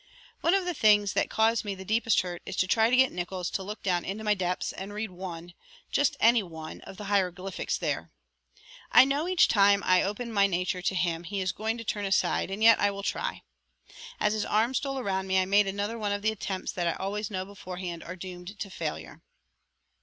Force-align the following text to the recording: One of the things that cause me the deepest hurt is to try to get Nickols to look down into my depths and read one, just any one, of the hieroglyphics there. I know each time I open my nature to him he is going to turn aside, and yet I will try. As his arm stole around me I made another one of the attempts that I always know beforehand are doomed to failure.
One 0.39 0.55
of 0.55 0.65
the 0.65 0.73
things 0.73 1.13
that 1.13 1.29
cause 1.29 1.63
me 1.63 1.75
the 1.75 1.85
deepest 1.85 2.21
hurt 2.21 2.41
is 2.43 2.55
to 2.55 2.65
try 2.65 2.89
to 2.89 2.95
get 2.95 3.11
Nickols 3.11 3.51
to 3.51 3.61
look 3.61 3.83
down 3.83 4.03
into 4.03 4.23
my 4.23 4.33
depths 4.33 4.71
and 4.73 4.95
read 4.95 5.11
one, 5.11 5.53
just 5.91 6.17
any 6.19 6.41
one, 6.41 6.81
of 6.87 6.97
the 6.97 7.03
hieroglyphics 7.03 7.77
there. 7.77 8.09
I 8.91 9.05
know 9.05 9.27
each 9.27 9.47
time 9.47 9.83
I 9.85 10.01
open 10.01 10.33
my 10.33 10.47
nature 10.47 10.81
to 10.81 10.95
him 10.95 11.23
he 11.23 11.39
is 11.39 11.51
going 11.51 11.77
to 11.77 11.83
turn 11.83 12.05
aside, 12.05 12.49
and 12.49 12.63
yet 12.63 12.79
I 12.79 12.89
will 12.89 13.03
try. 13.03 13.43
As 14.19 14.33
his 14.33 14.43
arm 14.43 14.73
stole 14.73 14.97
around 14.97 15.27
me 15.27 15.37
I 15.37 15.45
made 15.45 15.67
another 15.67 15.99
one 15.99 16.11
of 16.11 16.23
the 16.23 16.31
attempts 16.31 16.71
that 16.71 16.87
I 16.87 16.93
always 16.93 17.29
know 17.29 17.45
beforehand 17.45 18.01
are 18.01 18.15
doomed 18.15 18.57
to 18.57 18.71
failure. 18.71 19.21